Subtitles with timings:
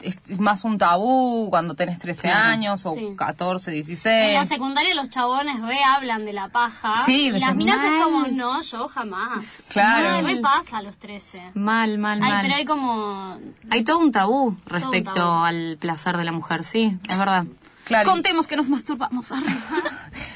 [0.00, 3.14] es más un tabú cuando tenés 13 años o Sí.
[3.16, 4.32] 14, En 16.
[4.34, 7.04] la secundaria los chabones re hablan de la paja.
[7.06, 9.64] Sí, y las minas es como, no, yo jamás.
[9.68, 10.22] Claro.
[10.22, 11.52] Me re pasa a los 13.
[11.54, 12.42] Mal, mal, Ay, mal.
[12.42, 13.38] pero hay como...
[13.70, 15.44] Hay todo un tabú respecto tabú.
[15.44, 17.44] al placer de la mujer, sí, es verdad.
[17.84, 18.10] Claro.
[18.10, 19.32] Contemos que nos masturbamos.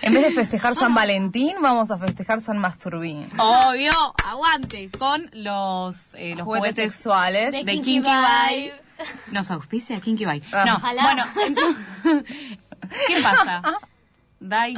[0.03, 3.29] En vez de festejar San Valentín, vamos a festejar San Masturbín.
[3.39, 3.93] Obvio,
[4.27, 4.89] aguante.
[4.99, 7.53] Con los, eh, los Juguetes juguetes sexuales.
[7.53, 8.01] de, De Kinky.
[8.01, 8.73] Bye.
[9.33, 10.43] Nos auspicia Kinky Bye.
[10.53, 10.65] Ah.
[10.67, 11.03] No, Ojalá.
[11.03, 11.85] bueno, entonces,
[13.07, 13.63] ¿qué pasa?
[14.41, 14.75] Dai.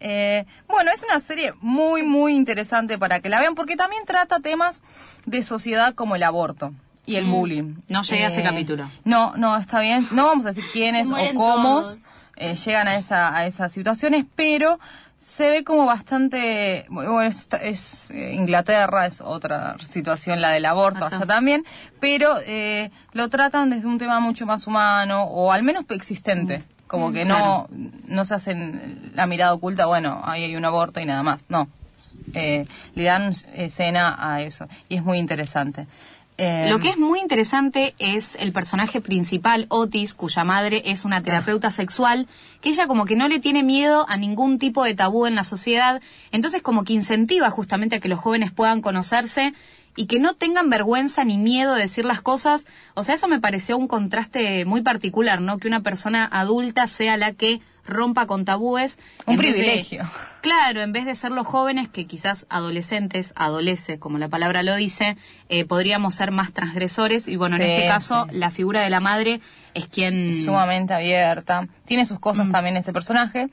[0.00, 4.40] Eh, bueno, es una serie muy, muy interesante para que la vean porque también trata
[4.40, 4.82] temas
[5.24, 6.72] de sociedad como el aborto
[7.06, 7.62] y el bullying.
[7.62, 7.78] Mm.
[7.78, 8.90] Eh, No llegué a ese capítulo.
[9.04, 10.06] No, no, está bien.
[10.10, 11.82] No vamos a decir quiénes o cómo
[12.36, 14.78] eh, llegan a, esa, a esas situaciones, pero
[15.16, 16.86] se ve como bastante...
[16.88, 21.64] Bueno, es, es, eh, Inglaterra es otra situación, la del aborto allá también,
[22.00, 26.64] pero eh, lo tratan desde un tema mucho más humano o al menos existente.
[26.86, 27.66] Como que no,
[28.06, 31.42] no se hacen la mirada oculta, bueno, ahí hay un aborto y nada más.
[31.48, 31.68] No,
[32.34, 35.86] eh, le dan escena a eso y es muy interesante.
[36.38, 41.22] Eh, Lo que es muy interesante es el personaje principal, Otis, cuya madre es una
[41.22, 42.28] terapeuta sexual,
[42.60, 45.44] que ella como que no le tiene miedo a ningún tipo de tabú en la
[45.44, 49.54] sociedad, entonces como que incentiva justamente a que los jóvenes puedan conocerse
[49.96, 52.66] y que no tengan vergüenza ni miedo de decir las cosas.
[52.92, 55.56] O sea, eso me pareció un contraste muy particular, ¿no?
[55.56, 58.98] Que una persona adulta sea la que rompa con tabúes.
[59.26, 60.04] Un de- privilegio.
[60.40, 64.76] Claro, en vez de ser los jóvenes que quizás adolescentes, adolece, como la palabra lo
[64.76, 65.16] dice,
[65.48, 68.36] eh, podríamos ser más transgresores y bueno, Sí, en este caso sí.
[68.36, 69.40] la figura de la madre
[69.74, 70.32] es quien...
[70.34, 71.66] sumamente abierta.
[71.84, 72.20] Tiene sus Mm.
[72.20, 73.48] cosas también ese personaje,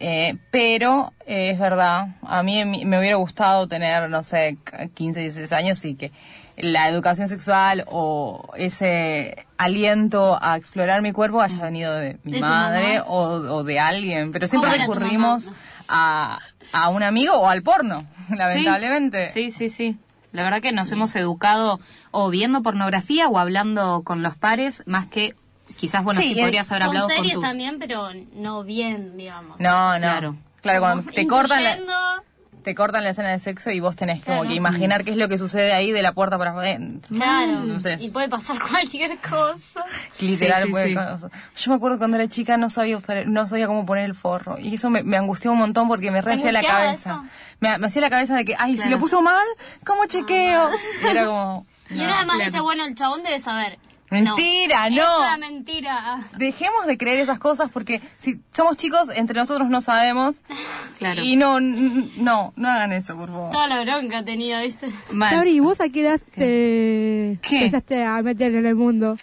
[0.00, 4.58] eh, pero eh, es verdad, a mí me me hubiera gustado tener, no sé,
[4.94, 6.12] 15, 16 años y que
[6.56, 12.40] la educación sexual o ese aliento a explorar mi cuerpo haya venido de mi De
[12.40, 15.52] madre o, o de alguien, pero siempre ¿Cómo era tu recurrimos
[15.88, 16.38] a,
[16.72, 19.30] a un amigo o al porno, lamentablemente.
[19.30, 19.98] Sí, sí, sí.
[20.32, 21.78] La verdad que nos hemos educado
[22.10, 25.34] o viendo pornografía o hablando con los pares, más que
[25.76, 27.42] quizás, bueno, Sí, podrías haber Con hablado con series tus...
[27.42, 29.60] también, pero no bien, digamos.
[29.60, 30.00] No, no.
[30.00, 30.36] Claro.
[30.60, 32.22] Claro, cuando te cortan la,
[32.64, 35.28] te cortan la escena de sexo y vos tenés como que imaginar qué es lo
[35.28, 37.14] que sucede ahí de la puerta para adentro.
[37.14, 37.98] Claro, No sé.
[38.00, 39.84] y puede pasar cualquier cosa.
[40.20, 40.96] Literal, Sí, sí, puede- sí.
[40.96, 44.06] o sea, yo me acuerdo cuando era chica no sabía usar- no sabía cómo poner
[44.06, 46.62] el forro y eso me, me angustió un montón porque me re ¿Te hacía la
[46.62, 47.10] cabeza.
[47.12, 47.24] eso?
[47.60, 48.90] Me, me hacía la cabeza de que, ay, si Claro.
[48.92, 49.44] lo puso mal,
[49.86, 50.70] ¿cómo chequeo?
[51.02, 52.50] Y era como, Y uno además claro.
[52.50, 53.78] dice, bueno, el chabón debe saber.
[54.22, 54.96] Mentira, no.
[54.96, 55.02] no.
[55.02, 56.20] Es una mentira.
[56.36, 60.42] Dejemos de creer esas cosas porque si somos chicos, entre nosotros no sabemos.
[60.98, 61.22] Claro.
[61.22, 63.50] Y no, no, no hagan eso, por favor.
[63.50, 64.88] Toda la bronca tenía, ¿viste?
[65.10, 65.34] Mal.
[65.34, 67.56] Sabri, ¿vos a qué edad te ¿Qué?
[67.56, 69.18] empezaste a meter en el mundo?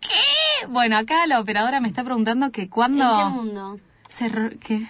[0.00, 0.66] ¿Qué?
[0.68, 3.18] Bueno, acá la operadora me está preguntando que ¿En cuándo...
[3.18, 3.80] qué mundo?
[4.08, 4.88] se ¿Qué?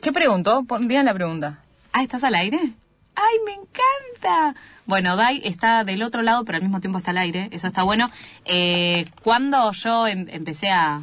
[0.00, 0.64] ¿Qué preguntó?
[0.68, 1.58] La pregunta.
[1.92, 2.58] Ah, ¿estás al aire?
[3.14, 4.58] ¡Ay, me encanta!
[4.86, 7.48] Bueno, Dai está del otro lado, pero al mismo tiempo está al aire.
[7.52, 8.10] Eso está bueno.
[8.44, 11.00] Eh, cuando yo em- empecé a...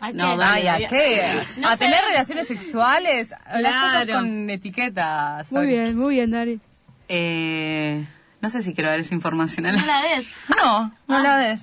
[0.00, 1.22] ¿A No, Ay, ¿a qué?
[1.58, 1.78] No a sé.
[1.84, 3.30] tener relaciones sexuales.
[3.52, 4.14] Las cosas Claro.
[4.20, 5.52] con etiquetas.
[5.52, 6.60] Muy bien, muy bien, Dari.
[7.08, 8.06] eh,
[8.40, 9.64] no sé si quiero dar esa información.
[9.66, 10.26] No la des.
[10.62, 11.60] No, no la des.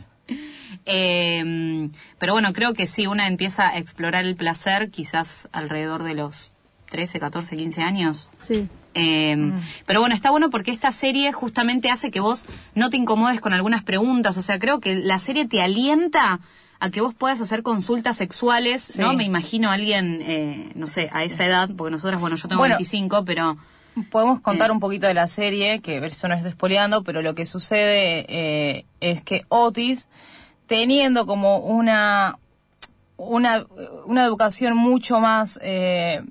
[0.86, 6.14] Eh, pero bueno, creo que sí, una empieza a explorar el placer quizás alrededor de
[6.16, 6.54] los
[6.90, 8.30] 13, 14, 15 años.
[8.48, 8.68] Sí.
[8.94, 9.52] Eh,
[9.86, 13.54] Pero bueno, está bueno porque esta serie justamente hace que vos no te incomodes con
[13.54, 14.38] algunas preguntas.
[14.38, 16.40] O sea, creo que la serie te alienta
[16.80, 19.14] a que vos puedas hacer consultas sexuales, ¿no?
[19.14, 22.60] Me imagino a alguien, eh, no sé, a esa edad, porque nosotros, bueno, yo tengo
[22.62, 22.76] Bueno.
[22.76, 23.58] 25, pero...
[24.12, 24.74] Podemos contar Eh.
[24.74, 28.86] un poquito de la serie, que eso no estoy spoileando, pero lo que sucede eh,
[29.00, 30.08] es que Otis,
[30.68, 32.38] teniendo como una,
[33.18, 33.66] una,
[34.06, 36.22] una educación mucho más eh,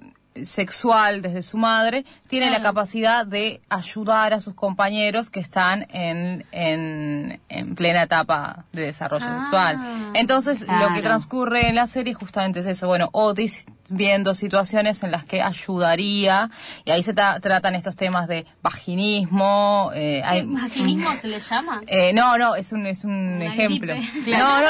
[0.44, 6.44] sexual desde su madre, tiene la capacidad de ayudar a sus compañeros que están en,
[6.52, 10.10] en, en plena etapa de desarrollo Ah, sexual.
[10.14, 12.86] Entonces, lo que transcurre en la serie justamente es eso.
[12.88, 16.50] Bueno, Otis viendo situaciones en las que ayudaría,
[16.84, 19.90] y ahí se tra- tratan estos temas de vaginismo.
[19.94, 21.80] Eh, ¿Qué hay- vaginismo se le llama?
[21.86, 23.94] eh, no, no, es un, es un Una ejemplo.
[23.94, 24.36] gripe.
[24.36, 24.68] No, no,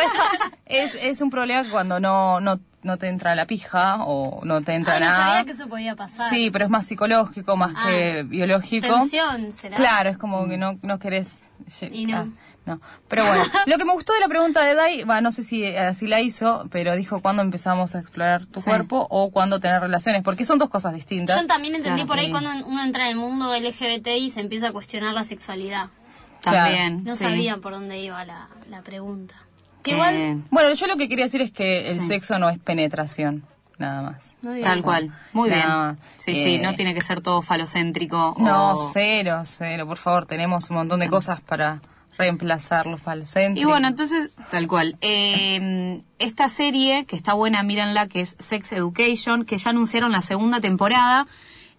[0.67, 4.63] es, es, es un problema cuando no, no, no te entra la pija o no
[4.63, 5.27] te entra Ay, no nada.
[5.27, 6.31] sabía que eso podía pasar.
[6.31, 8.87] Sí, pero es más psicológico más Ah, que biológico.
[8.89, 9.77] Tensión, ¿será?
[9.77, 11.51] Claro, es como que no, no querés...
[11.91, 12.17] Y no.
[12.19, 12.27] ah,
[12.65, 12.81] no.
[13.09, 15.67] Pero bueno, lo que me gustó de la pregunta de Dai, va, no sé si
[15.77, 18.71] así la hizo, pero dijo cuándo empezamos a explorar tu Sí.
[18.71, 21.41] cuerpo o cuándo tener relaciones, porque son dos cosas distintas.
[21.41, 22.31] Yo también entendí Claro, por ahí sí.
[22.33, 25.89] cuando uno entra en el mundo LGBT y se empieza a cuestionar la sexualidad.
[26.43, 27.25] También, No sí.
[27.25, 29.35] sabía por dónde iba la, la pregunta.
[29.87, 32.09] Que igual- Eh, Bueno, yo lo que quería decir es que el Sí.
[32.09, 33.45] sexo no es penetración,
[33.79, 34.37] nada más.
[34.43, 34.65] Muy bien.
[34.65, 35.13] tal cual.
[35.33, 35.61] Muy bien.
[35.61, 35.97] Nada.
[36.19, 38.35] Sí, Eh, sí, no tiene que ser todo falocéntrico.
[38.39, 41.81] No, o- cero, cero, por favor, tenemos un montón de cosas para
[42.19, 43.61] reemplazar los falocéntricos.
[43.63, 44.97] Y bueno, entonces, tal cual.
[45.03, 50.23] Eh, esta serie, que está buena, mírenla, que es Sex Education, que ya anunciaron la
[50.23, 51.27] segunda temporada.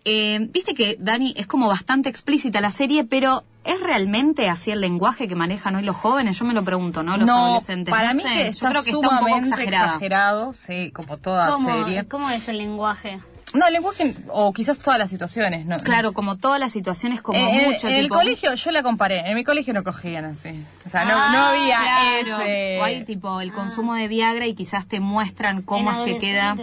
[0.06, 4.82] Eh, Viste que, Dani, es como bastante explícita la serie, pero ¿es realmente así el
[4.82, 6.38] lenguaje que manejan hoy los jóvenes?
[6.40, 7.18] Yo me lo pregunto, ¿no?
[7.18, 7.92] Los no, adolescentes.
[7.94, 10.92] para No mí sé, que yo está creo que está un poco sumamente exagerado, sí,
[10.92, 12.06] como toda ¿Cómo, serie.
[12.08, 13.20] ¿Cómo es el lenguaje?
[13.54, 15.78] No, el lenguaje, o quizás todas las situaciones, ¿no?
[15.78, 18.16] Claro, como todas las situaciones, como Eh, mucho en el tipo...
[18.16, 20.50] colegio yo la comparé, en mi colegio no cogían así.
[20.86, 22.78] O sea, no, Ah, no había Claro, ese...
[22.80, 26.18] o hay tipo el consumo de Viagra y quizás te muestran cómo En es que
[26.20, 26.56] queda.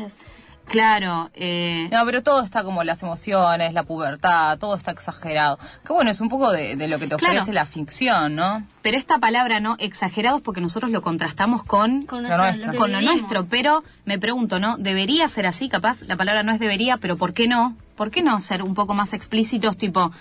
[0.67, 5.59] Claro, eh, No, pero todo está como las emociones, la pubertad, todo está exagerado.
[5.87, 7.35] Que bueno, es un poco de, de lo que te Claro.
[7.35, 8.65] ofrece la ficción, ¿no?
[8.83, 12.73] pero esta palabra no exagerados porque nosotros lo contrastamos con Con, Lo nuestra- nuestro.
[12.73, 14.77] lo con lo nuestro, pero me pregunto, ¿no?
[14.77, 15.69] ¿Debería ser así?
[15.71, 17.77] Capaz la palabra no es debería, pero ¿por qué no?
[17.97, 20.13] ¿Por qué no ser un poco más explícitos, tipo,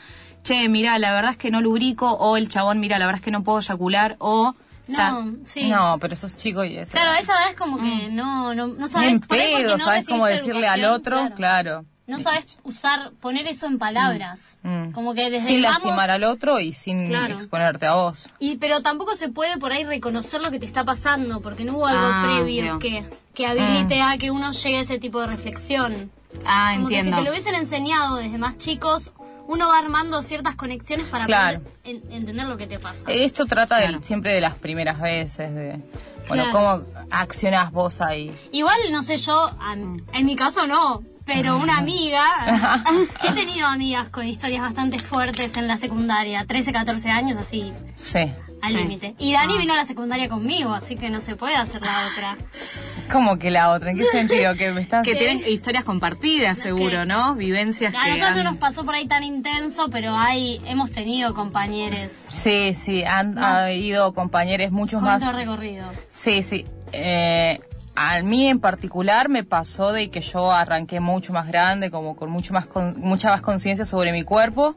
[0.43, 3.25] che, mira, la verdad es que no lubrico, o el chabón, mira, la verdad es
[3.25, 4.55] que no puedo eyacular, o...
[4.87, 5.69] o sea, No, sí.
[5.69, 6.91] No, pero sos chico y eso.
[6.91, 10.67] Claro, esa vez como que no, no, no sabes pedo, no ¿sabes cómo recibiste decirle
[10.67, 11.29] al otro?
[11.35, 11.85] Claro.
[12.05, 14.59] No sabes usar, poner eso en palabras.
[14.63, 14.91] Mm.
[14.91, 17.33] Como que desde Sin lastimar al otro y sin Claro.
[17.33, 18.29] exponerte a vos.
[18.39, 21.77] Y, pero tampoco se puede por ahí reconocer lo que te está pasando, porque no
[21.77, 25.27] hubo algo Ah, previo que, que habilite a que uno llegue a ese tipo de
[25.27, 26.11] reflexión.
[26.45, 27.11] ah, Como entiendo.
[27.11, 29.13] que si te lo hubiesen enseñado desde más chicos,
[29.47, 31.59] uno va armando ciertas conexiones para Claro.
[31.61, 33.11] poder en- entender lo que te pasa.
[33.11, 35.79] Esto trata de- siempre de las primeras veces, de,
[36.27, 36.51] bueno, Claro.
[36.51, 38.31] cómo accionás vos ahí.
[38.51, 42.25] Igual, no sé yo, a- en mi caso no, pero una amiga,
[43.23, 48.19] he tenido amigas con historias bastante fuertes en la secundaria, 13, 14 años, así, Sí.
[48.61, 48.77] al Sí.
[48.77, 49.15] límite.
[49.19, 52.37] Y Dani vino a la secundaria conmigo, así que no se puede hacer la otra.
[53.13, 53.91] ¿Cómo que la otra?
[53.91, 54.55] ¿En qué sentido?
[54.55, 55.03] Que me estás...
[55.07, 57.35] Que tienen historias compartidas, seguro, que- ¿no?
[57.35, 61.33] Vivencias A que nosotros no nos pasó por ahí tan intenso, pero hay, hemos tenido
[61.33, 65.33] compañeros Sí, sí, han ha ido compañeros muchos con más...
[65.35, 65.85] recorrido.
[66.09, 66.65] Sí, sí.
[66.91, 67.59] Eh,
[67.95, 72.31] a mí en particular me pasó de que yo arranqué mucho más grande, como con
[72.31, 74.75] mucho más con- mucha más conciencia sobre mi cuerpo,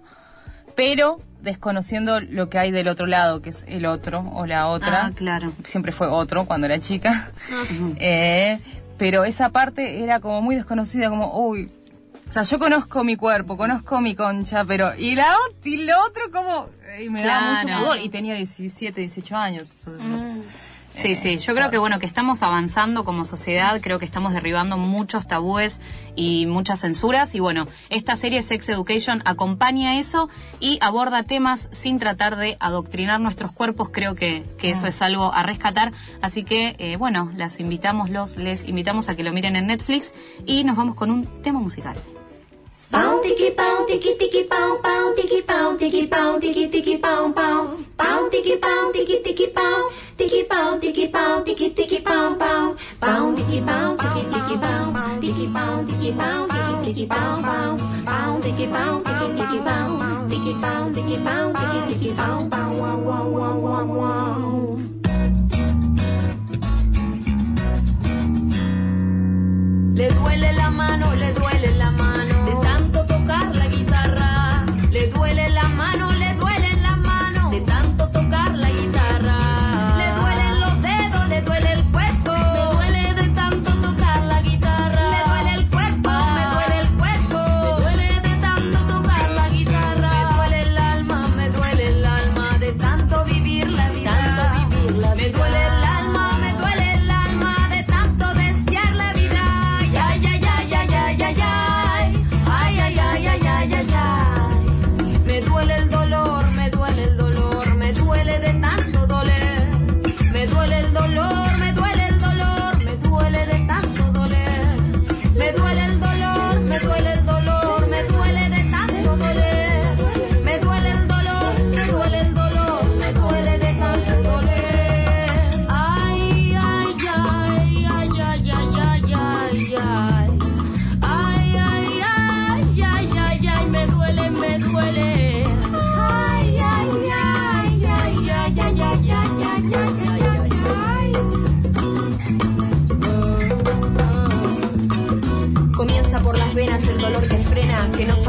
[0.75, 5.07] pero desconociendo lo que hay del otro lado, que es el otro o la otra.
[5.07, 5.53] Ah, claro.
[5.65, 7.31] Siempre fue otro cuando era chica.
[7.99, 8.59] Eh,
[8.99, 11.71] pero esa parte era como muy desconocida, como, uy.
[12.29, 14.93] O sea, yo conozco mi cuerpo, conozco mi concha, pero.
[14.99, 15.27] Y, la,
[15.65, 16.69] y lo otro, como.
[17.03, 17.81] Y me da mucho Claro.
[17.85, 17.99] pudor.
[18.01, 19.73] Y tenía 17, 18 años.
[19.79, 20.45] entonces,
[21.03, 24.79] Sí, sí, yo creo que bueno, que estamos avanzando como sociedad, creo que estamos derribando
[24.79, 25.81] muchos tabúes
[26.17, 31.99] y muchas censuras y bueno, esta serie Sex Education acompaña eso y aborda temas sin
[31.99, 36.77] tratar de adoctrinar nuestros cuerpos, creo que, que eso es algo a rescatar, así que
[36.79, 40.15] eh, bueno, las invitamos, los, les invitamos a que lo miren en Netflix
[40.47, 41.97] y nos vamos con un tema musical.
[42.93, 47.87] Pound tiki pound tiki tiki pound pound tiki pound tiki pound tiki tiki pound pound
[47.99, 53.37] pound tiki pound tiki tiki pound tiki pound tiki pound tiki tiki pound pound pound
[53.37, 58.67] tiki pound tiki tiki pound tiki pound tiki pound tiki tiki pound pound pound tiki
[59.07, 59.59] tiki tiki
[60.31, 64.79] tiki pound tiki pound tiki tiki pound wow wow wow wow wow
[69.99, 72.36] Le duele la mano, le duele la mano.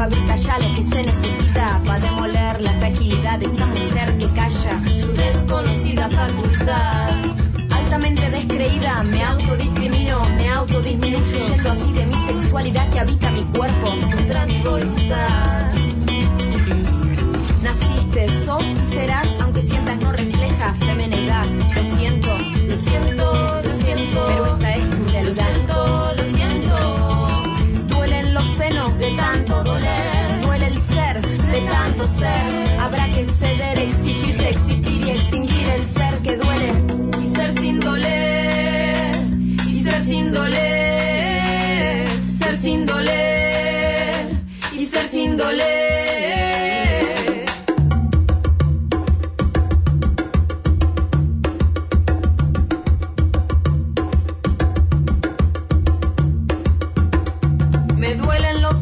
[0.08, 4.80] Fabrica ya lo que se necesita para demoler la fragilidad de esta mujer que calla
[4.92, 7.10] su desconocida facultad.
[7.70, 13.94] Altamente descreída, me autodiscrimino, me autodisminuyo, yendo así de mi sexualidad que habita mi cuerpo
[14.10, 15.77] contra mi voluntad.
[32.06, 32.78] Ser.
[32.80, 36.72] Habrá que ceder, exigirse, existir y extinguir el ser que duele
[37.20, 39.16] y ser sin doler,
[39.66, 44.30] y ser sin doler, ser sin doler,
[44.72, 45.88] y ser sin doler.
[57.96, 58.77] Me duelen los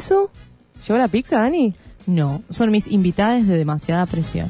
[0.00, 0.30] eso?
[0.86, 1.74] ¿Llegó la pizza, Dani?
[2.06, 4.48] No, son mis invitadas de demasiada presión.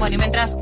[0.00, 0.56] Bueno, y mientras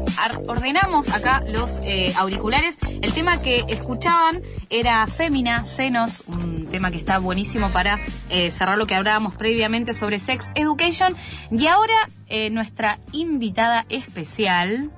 [0.46, 6.35] ordenamos acá los eh, auriculares, el tema que escuchaban era Fémina, Senos, un
[6.76, 11.16] tema que está buenísimo para eh, cerrar lo que hablábamos previamente sobre Sex Education.
[11.50, 11.94] Y ahora
[12.28, 14.90] eh, nuestra invitada especial.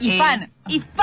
[0.00, 0.50] Y eh, fan.
[0.68, 1.02] Y fan